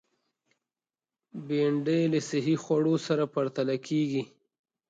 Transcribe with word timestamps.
بېنډۍ 1.45 2.01
له 2.13 2.19
صحي 2.29 2.55
خوړو 2.63 2.95
سره 3.07 3.23
پرتله 3.33 3.75
کېږي 3.87 4.23